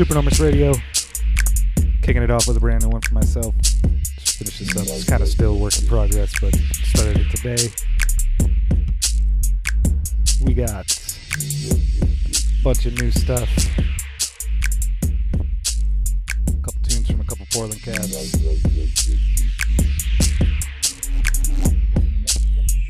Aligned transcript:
Supernormous 0.00 0.40
Radio. 0.40 0.72
Kicking 2.00 2.22
it 2.22 2.30
off 2.30 2.48
with 2.48 2.56
a 2.56 2.60
brand 2.60 2.82
new 2.82 2.88
one 2.88 3.02
for 3.02 3.12
myself. 3.12 3.54
Just 3.58 4.38
finished 4.38 4.58
this 4.60 4.74
up. 4.74 4.84
It's 4.84 5.04
kind 5.04 5.20
of 5.20 5.28
still 5.28 5.58
work 5.58 5.78
in 5.78 5.86
progress, 5.86 6.32
but 6.40 6.54
started 6.54 7.18
it 7.18 7.28
today. 7.36 7.68
We 10.42 10.54
got 10.54 10.90
a 12.56 12.62
bunch 12.64 12.86
of 12.86 12.98
new 12.98 13.10
stuff. 13.10 13.46
A 16.48 16.62
couple 16.62 16.80
tunes 16.82 17.10
from 17.10 17.20
a 17.20 17.24
couple 17.24 17.44
Portland 17.52 17.82
cats. 17.82 18.34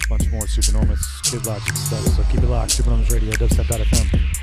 A 0.05 0.09
bunch 0.09 0.31
more 0.31 0.47
Supernormous 0.47 1.05
KidLogic 1.25 1.77
stuff. 1.77 2.05
So 2.15 2.23
keep 2.31 2.45
it 2.45 2.49
locked. 2.49 2.71
Supernormous 2.71 3.11
Radio, 3.11 3.33
dubstep.fm. 3.33 4.40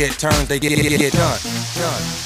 get 0.00 0.18
turned, 0.18 0.48
they 0.48 0.58
get, 0.58 0.70
get, 0.70 0.98
get 0.98 1.12
done. 1.12 1.38
done. 1.74 2.19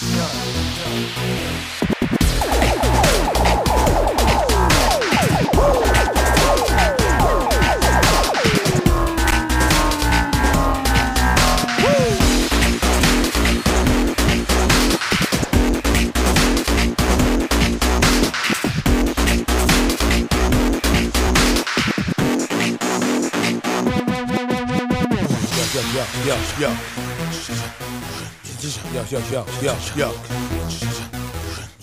Yo, 29.11 29.21
yo, 29.21 29.25
yo, 29.31 29.45
yo, 29.61 29.77
yo. 29.97 30.14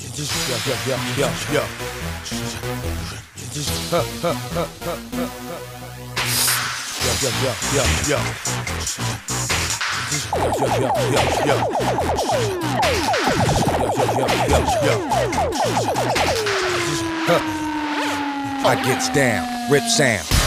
Yo, 0.07 0.25
yo, 0.47 0.65
yo, 0.65 0.97
yo, 1.15 1.29
yo. 1.51 1.63
Yo, 7.01 7.13
yo, 10.51 10.67
yo, 10.71 10.89
yo, 11.09 11.21
yo. 11.45 11.57
Yo, 13.77 13.87
yo, 13.87 14.05
yo, 14.15 14.17
yo, 14.17 14.17
yo. 14.17 14.17
Yo, 14.17 14.17
yo, 14.17 14.25
yo, 14.47 14.59
yo. 14.87 14.95
I 18.63 18.75
gets 18.83 19.09
down, 19.09 19.45
Rip 19.69 19.83
Sam. 19.83 20.40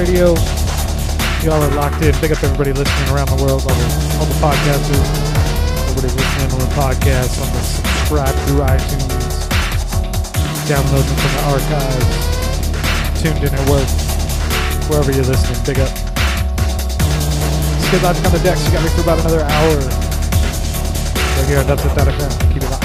Radio. 0.00 0.32
Y'all 1.44 1.60
are 1.60 1.74
locked 1.76 2.00
in. 2.00 2.16
Big 2.24 2.32
up 2.32 2.42
everybody 2.42 2.72
listening 2.72 3.12
around 3.12 3.28
the 3.28 3.36
world, 3.36 3.60
all 3.68 3.76
the, 3.76 3.88
all 4.16 4.24
the 4.24 4.40
podcasters, 4.40 4.96
everybody 5.92 6.08
listening 6.16 6.48
on 6.56 6.60
the 6.64 6.72
podcast, 6.72 7.36
on 7.36 7.52
the 7.52 7.60
subscribe 7.60 8.32
through 8.48 8.64
iTunes, 8.64 9.44
downloading 10.64 11.16
from 11.20 11.32
the 11.36 11.42
archives, 11.52 12.16
tuned 13.20 13.44
in 13.44 13.52
at 13.52 13.68
work, 13.68 13.84
wherever 14.88 15.12
you're 15.12 15.28
listening. 15.28 15.60
Big 15.68 15.80
up. 15.84 15.92
Skid 17.84 18.00
Logic 18.00 18.24
on 18.24 18.32
the 18.32 18.40
decks. 18.42 18.64
You 18.64 18.72
got 18.72 18.82
me 18.82 18.88
for 18.96 19.02
about 19.02 19.20
another 19.20 19.44
hour. 19.44 19.76
Right 21.36 21.46
here 21.46 21.58
on 21.58 21.66
Dubstep.fm. 21.68 22.54
Keep 22.54 22.62
it 22.62 22.70
locked. 22.70 22.79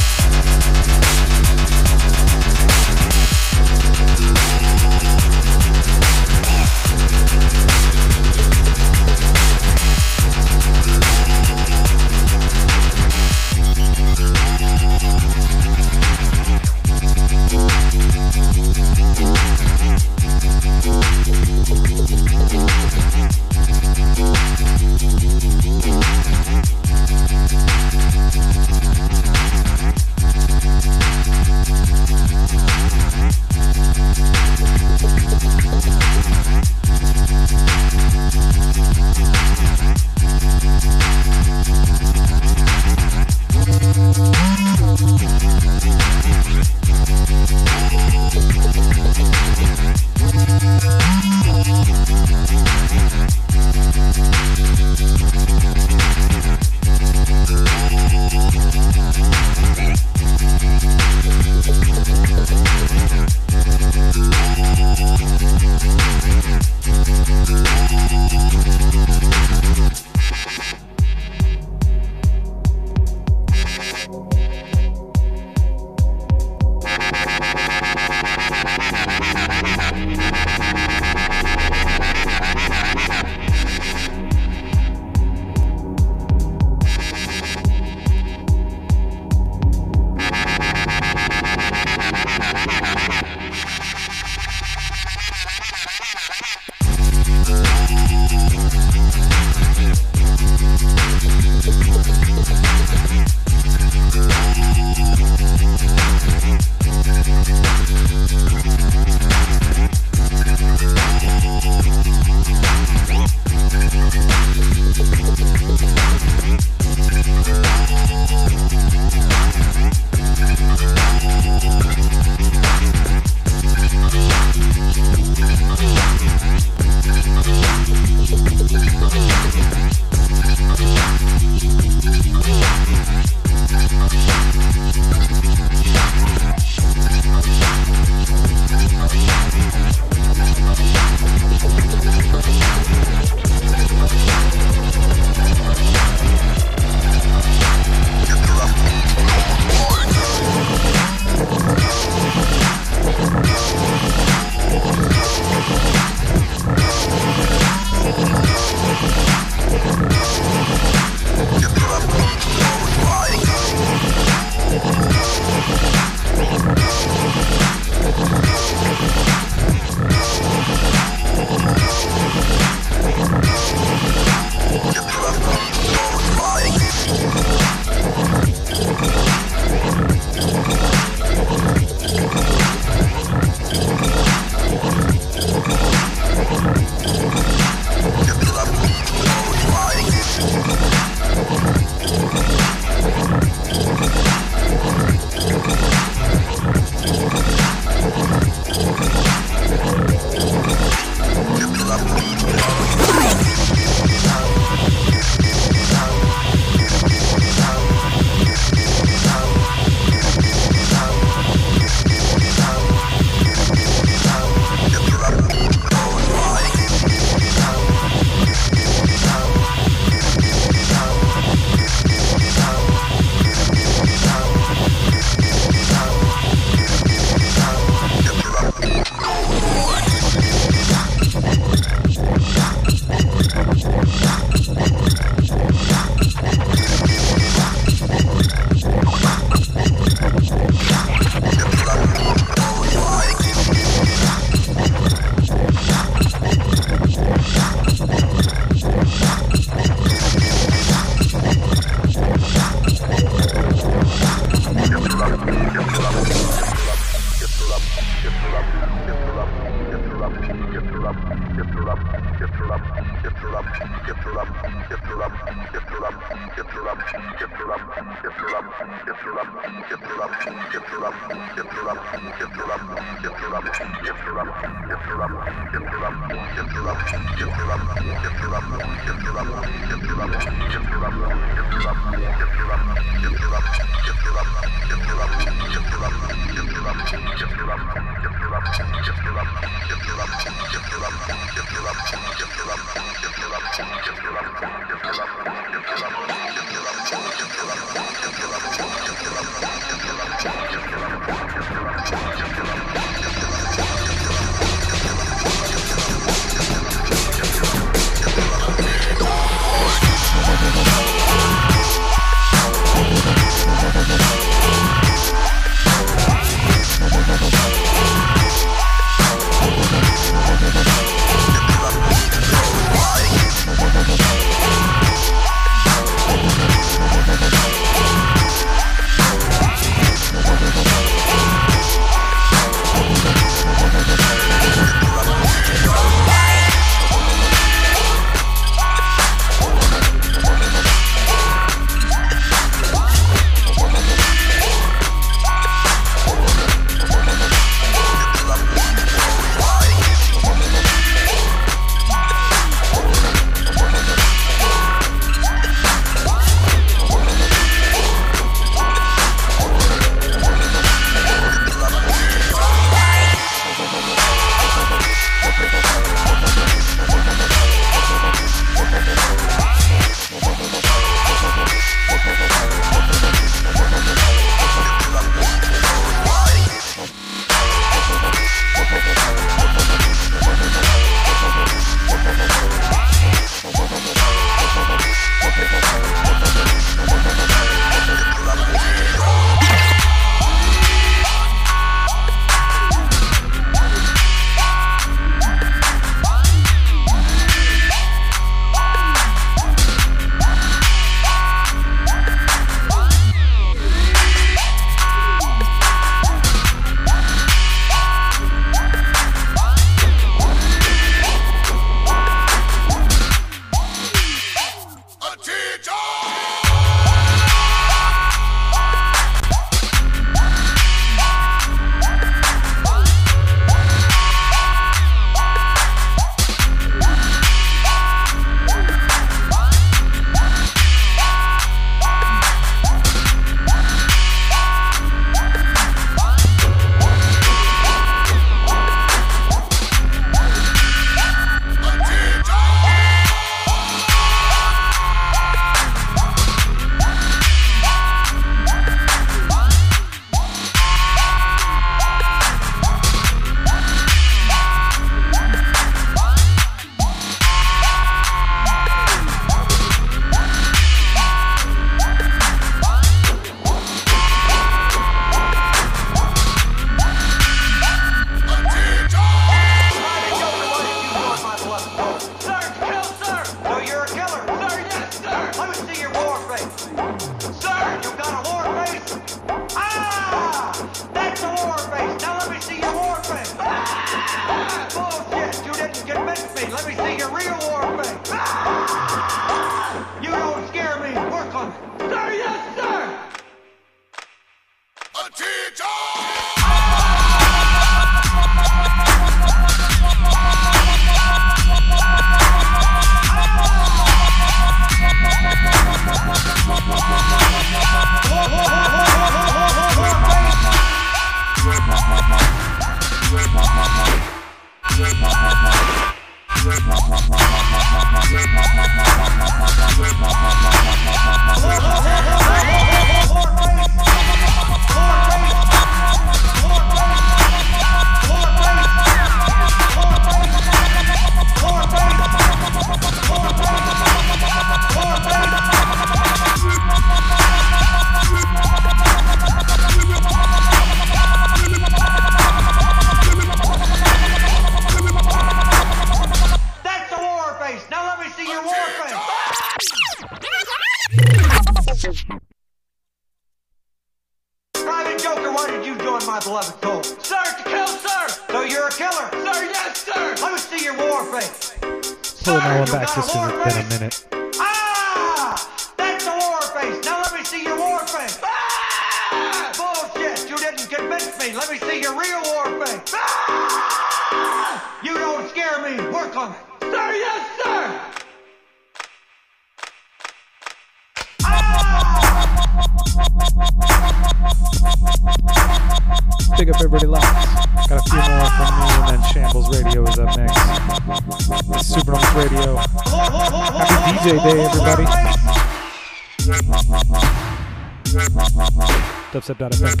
Massive.fm. 599.59 600.00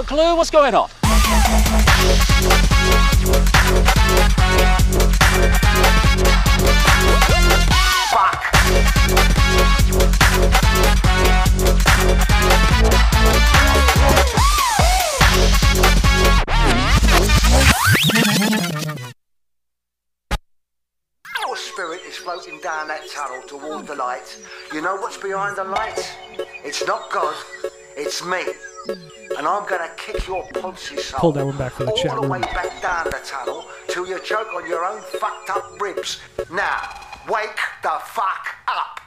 a 0.00 0.02
clue 0.02 0.34
what's 0.34 0.50
going 0.50 0.74
on. 0.74 0.88
Spirit 21.56 22.00
is 22.06 22.16
floating 22.16 22.58
down 22.60 22.88
that 22.88 23.02
tunnel 23.10 23.42
toward 23.46 23.86
the 23.86 23.94
light. 23.94 24.38
You 24.72 24.82
know 24.82 24.96
what's 24.96 25.16
behind 25.16 25.56
the 25.56 25.64
light? 25.64 26.16
It's 26.64 26.86
not 26.86 27.10
God, 27.10 27.34
it's 28.00 28.24
me. 28.24 28.42
And 28.88 29.46
I'm 29.46 29.68
gonna 29.68 29.90
kick 29.96 30.26
your 30.26 30.46
pulses 30.54 31.04
soul 31.06 31.20
Pull 31.20 31.32
that 31.32 31.46
one 31.46 31.58
back 31.58 31.72
for 31.72 31.84
the 31.84 31.90
all 31.90 31.96
chat 31.96 32.12
the 32.12 32.20
room. 32.20 32.30
way 32.30 32.40
back 32.40 32.82
down 32.82 33.04
the 33.04 33.20
tunnel 33.24 33.66
till 33.88 34.06
you 34.06 34.18
choke 34.20 34.52
on 34.54 34.66
your 34.68 34.84
own 34.84 35.00
fucked 35.02 35.50
up 35.50 35.80
ribs. 35.80 36.20
Now, 36.50 36.80
wake 37.28 37.58
the 37.82 38.00
fuck 38.06 38.56
up. 38.66 39.00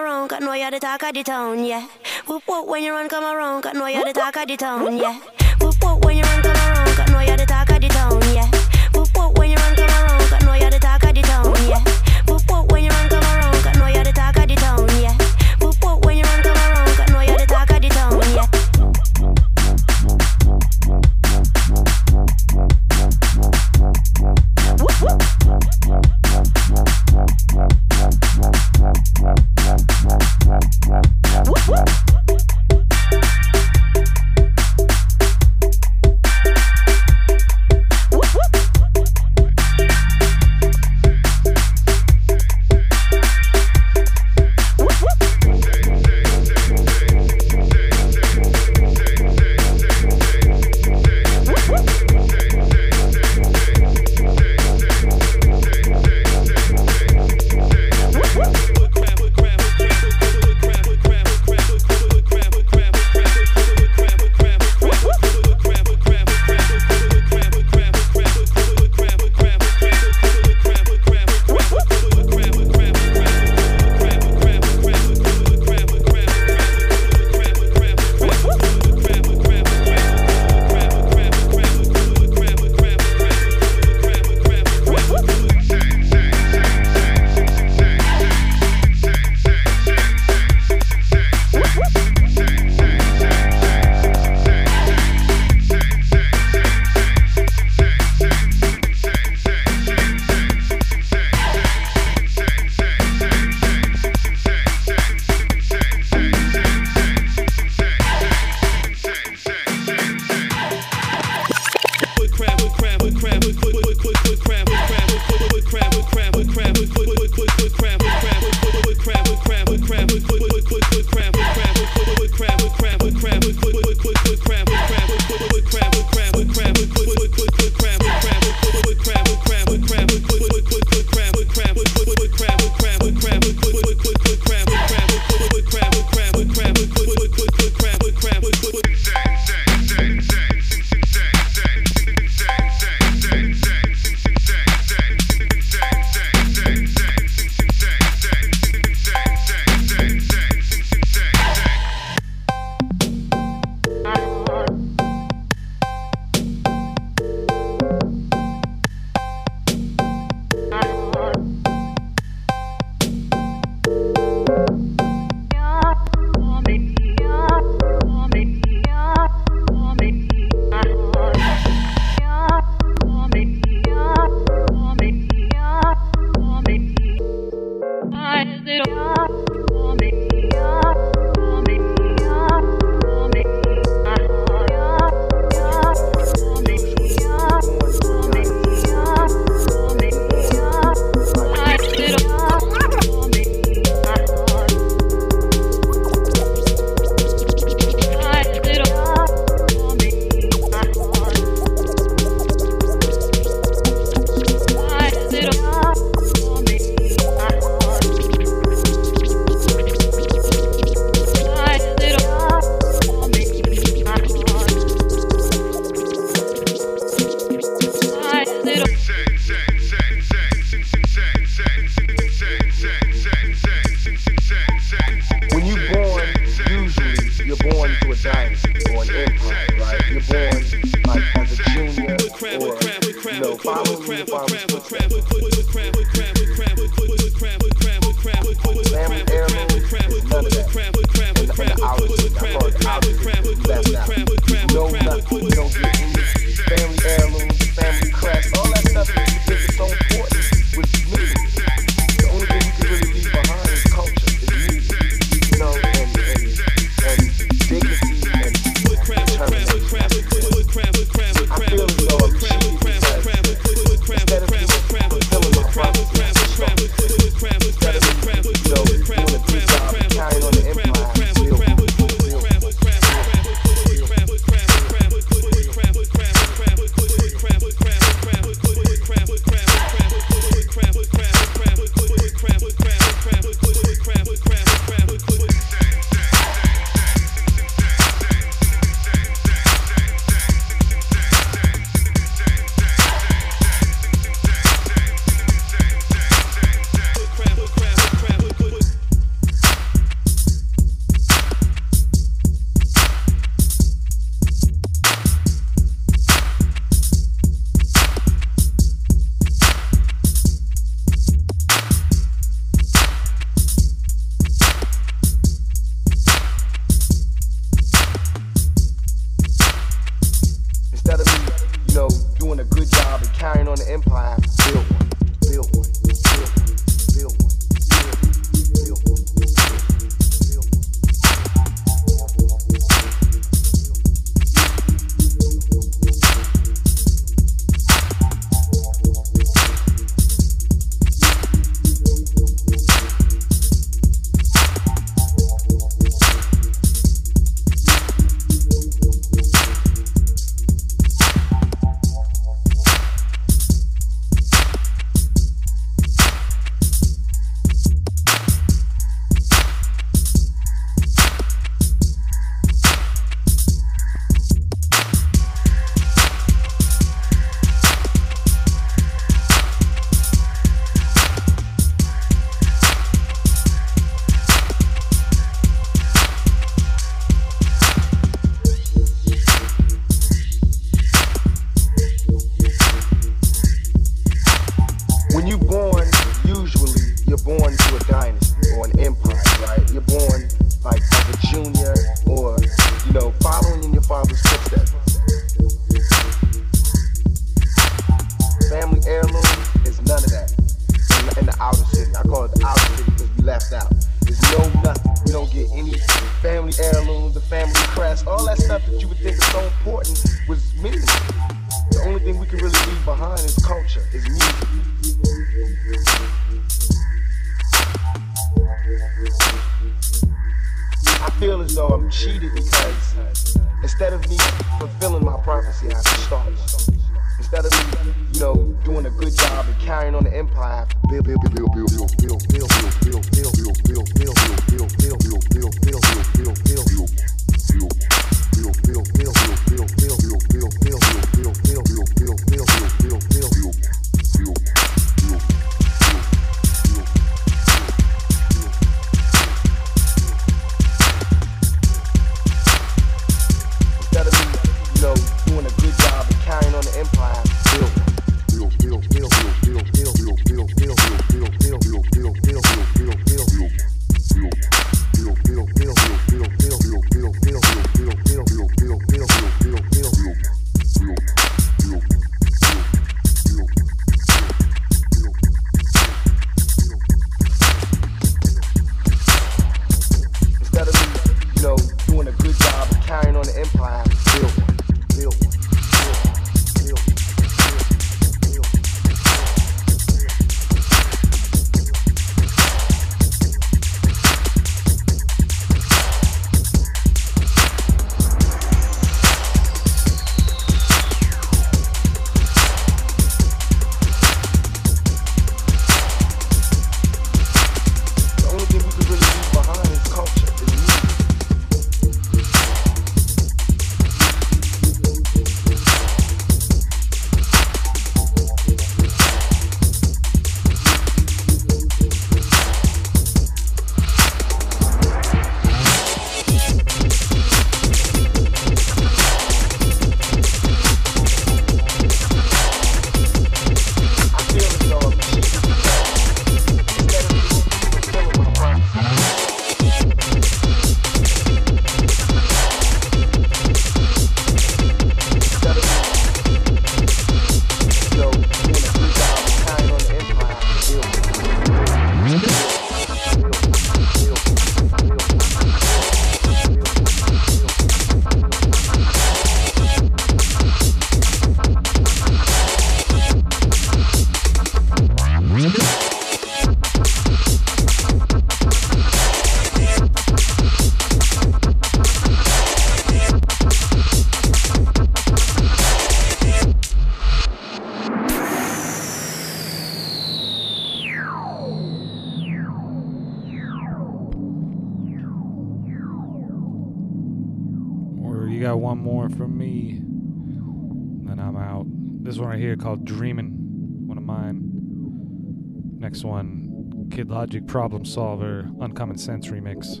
Problem 598.04 598.38
Solver, 598.38 598.68
Uncommon 598.80 599.16
Sense 599.16 599.48
remix. 599.48 600.00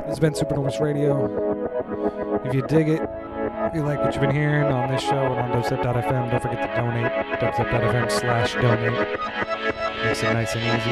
This 0.00 0.08
has 0.08 0.18
been 0.18 0.34
Supernormous 0.34 0.80
Radio. 0.80 2.40
If 2.44 2.54
you 2.54 2.62
dig 2.62 2.88
it, 2.88 3.02
if 3.02 3.74
you 3.74 3.82
like 3.82 4.00
what 4.00 4.14
you've 4.14 4.20
been 4.20 4.34
hearing 4.34 4.64
on 4.64 4.90
this 4.90 5.02
show 5.02 5.14
and 5.14 5.52
on 5.52 5.62
dubstep.fm, 5.62 6.30
don't 6.30 6.42
forget 6.42 6.74
to 6.74 6.80
donate. 6.80 7.12
dubstep.fm 7.40 8.10
slash 8.10 8.54
donate. 8.54 9.18
Makes 10.04 10.22
it 10.22 10.32
nice 10.32 10.54
and 10.56 10.64
easy. 10.80 10.90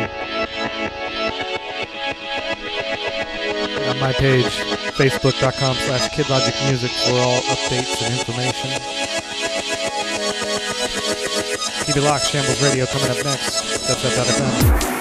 And 3.80 3.90
on 3.90 3.98
my 3.98 4.12
page, 4.12 4.44
facebook.com 4.44 5.74
slash 5.74 6.10
kidlogicmusic 6.10 6.92
for 7.04 7.14
all 7.14 7.40
updates 7.40 8.02
and 8.02 8.14
information. 8.18 9.19
Keep 11.90 12.04
it 12.04 12.06
locked, 12.06 12.26
Shambles 12.26 12.62
Radio 12.62 12.86
coming 12.86 13.10
up 13.10 13.24
next. 13.24 14.99